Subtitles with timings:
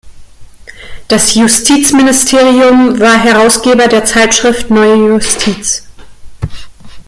[1.09, 5.85] Das Justizministerium war Herausgeber der Zeitschrift Neue Justiz.